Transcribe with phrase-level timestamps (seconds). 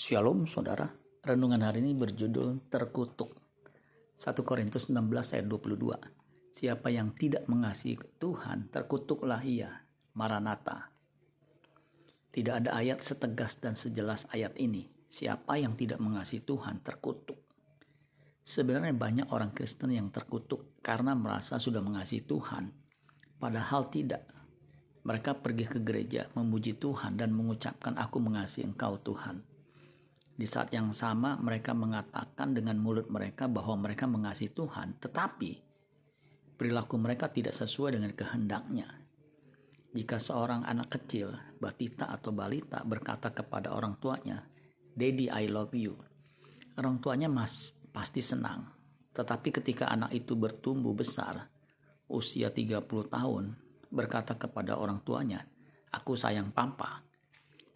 [0.00, 0.88] Shalom saudara,
[1.20, 3.36] renungan hari ini berjudul Terkutuk.
[4.16, 4.96] 1 Korintus 16
[5.36, 6.56] ayat 22.
[6.56, 9.84] Siapa yang tidak mengasihi Tuhan, terkutuklah ia.
[10.16, 10.88] Maranatha.
[12.32, 14.88] Tidak ada ayat setegas dan sejelas ayat ini.
[15.04, 17.36] Siapa yang tidak mengasihi Tuhan, terkutuk.
[18.40, 22.72] Sebenarnya banyak orang Kristen yang terkutuk karena merasa sudah mengasihi Tuhan.
[23.36, 24.24] Padahal tidak.
[25.04, 29.49] Mereka pergi ke gereja, memuji Tuhan dan mengucapkan aku mengasihi engkau Tuhan
[30.40, 35.52] di saat yang sama mereka mengatakan dengan mulut mereka bahwa mereka mengasihi Tuhan, tetapi
[36.56, 38.88] perilaku mereka tidak sesuai dengan kehendaknya.
[39.92, 44.40] Jika seorang anak kecil, batita atau balita berkata kepada orang tuanya,
[44.96, 46.00] "Daddy, I love you."
[46.80, 48.64] Orang tuanya mas pasti senang.
[49.12, 51.52] Tetapi ketika anak itu bertumbuh besar,
[52.08, 53.60] usia 30 tahun,
[53.92, 55.44] berkata kepada orang tuanya,
[55.92, 57.04] "Aku sayang papa."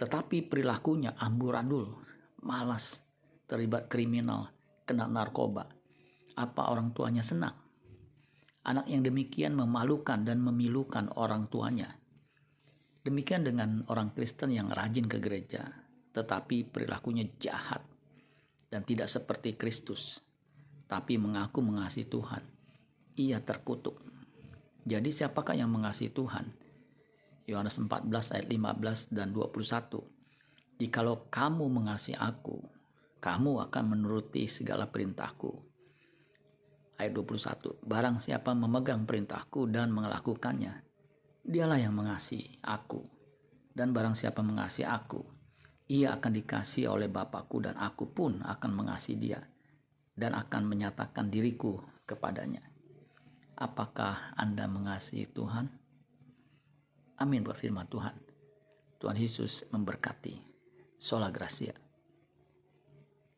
[0.00, 2.13] Tetapi perilakunya amburadul
[2.44, 3.00] malas,
[3.48, 4.52] terlibat kriminal,
[4.84, 5.66] kena narkoba.
[6.36, 7.56] Apa orang tuanya senang?
[8.64, 11.96] Anak yang demikian memalukan dan memilukan orang tuanya.
[13.04, 15.68] Demikian dengan orang Kristen yang rajin ke gereja,
[16.16, 17.84] tetapi perilakunya jahat
[18.72, 20.24] dan tidak seperti Kristus,
[20.88, 22.42] tapi mengaku mengasihi Tuhan.
[23.20, 24.00] Ia terkutuk.
[24.84, 26.48] Jadi siapakah yang mengasihi Tuhan?
[27.44, 30.13] Yohanes 14 ayat 15 dan 21.
[30.84, 32.60] Jikalau kamu mengasihi aku,
[33.24, 35.48] kamu akan menuruti segala perintahku.
[37.00, 37.80] Ayat 21.
[37.88, 40.84] Barang siapa memegang perintahku dan melakukannya,
[41.40, 43.00] dialah yang mengasihi aku.
[43.72, 45.24] Dan barang siapa mengasihi aku,
[45.88, 49.40] ia akan dikasih oleh Bapakku dan aku pun akan mengasihi dia
[50.12, 52.60] dan akan menyatakan diriku kepadanya.
[53.56, 55.64] Apakah Anda mengasihi Tuhan?
[57.16, 58.20] Amin buat firman Tuhan.
[59.00, 60.53] Tuhan Yesus memberkati.
[61.04, 61.74] Sola Gracia.